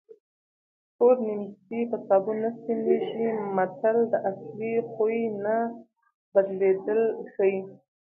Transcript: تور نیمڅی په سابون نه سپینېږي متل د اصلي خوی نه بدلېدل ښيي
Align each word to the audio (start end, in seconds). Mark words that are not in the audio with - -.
تور 0.95 1.15
نیمڅی 1.25 1.79
په 1.91 1.97
سابون 2.07 2.37
نه 2.43 2.49
سپینېږي 2.57 3.27
متل 3.55 3.97
د 4.11 4.13
اصلي 4.31 4.73
خوی 4.91 5.19
نه 5.43 5.57
بدلېدل 6.33 7.01
ښيي 7.31 7.59